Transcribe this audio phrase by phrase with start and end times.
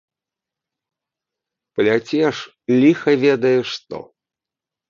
[1.79, 2.35] Пляцеш
[2.85, 3.97] ліха ведае што.